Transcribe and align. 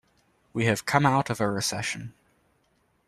We 0.51 0.65
have 0.65 0.87
come 0.87 1.05
out 1.05 1.29
of 1.29 1.39
a 1.39 1.47
recession. 1.47 2.15